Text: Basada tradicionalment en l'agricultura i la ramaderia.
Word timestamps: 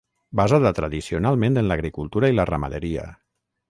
Basada 0.39 0.71
tradicionalment 0.79 1.63
en 1.65 1.71
l'agricultura 1.71 2.35
i 2.35 2.39
la 2.41 2.51
ramaderia. 2.55 3.11